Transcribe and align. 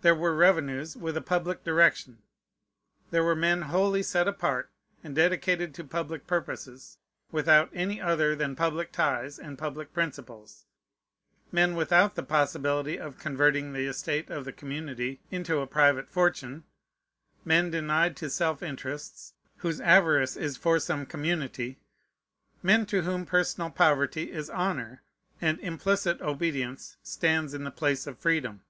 There 0.00 0.16
were 0.16 0.34
revenues 0.34 0.96
with 0.96 1.16
a 1.16 1.20
public 1.20 1.62
direction; 1.62 2.24
there 3.12 3.22
were 3.22 3.36
men 3.36 3.62
wholly 3.62 4.02
set 4.02 4.26
apart 4.26 4.68
and 5.04 5.14
dedicated 5.14 5.74
to 5.74 5.84
public 5.84 6.26
purposes, 6.26 6.98
without 7.30 7.70
any 7.72 8.00
other 8.00 8.34
than 8.34 8.56
public 8.56 8.90
ties 8.90 9.38
and 9.38 9.56
public 9.56 9.92
principles, 9.92 10.64
men 11.52 11.76
without 11.76 12.16
the 12.16 12.24
possibility 12.24 12.98
of 12.98 13.20
converting 13.20 13.72
the 13.72 13.86
estate 13.86 14.28
of 14.28 14.44
the 14.44 14.52
community 14.52 15.20
into 15.30 15.60
a 15.60 15.68
private 15.68 16.08
fortune, 16.08 16.64
men 17.44 17.70
denied 17.70 18.16
to 18.16 18.30
self 18.30 18.60
interests, 18.60 19.34
whose 19.58 19.80
avarice 19.80 20.34
is 20.36 20.56
for 20.56 20.80
some 20.80 21.06
community, 21.06 21.78
men 22.60 22.86
to 22.86 23.02
whom 23.02 23.24
personal 23.24 23.70
poverty 23.70 24.32
is 24.32 24.50
honor, 24.50 25.04
and 25.40 25.60
implicit 25.60 26.20
obedience 26.22 26.96
stands 27.04 27.54
in 27.54 27.62
the 27.62 27.70
place 27.70 28.08
of 28.08 28.18
freedom. 28.18 28.64